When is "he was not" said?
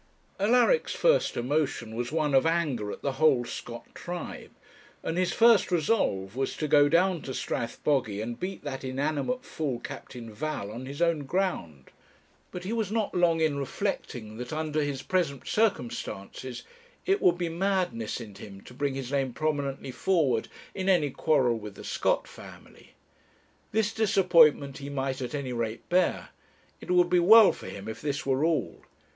12.63-13.13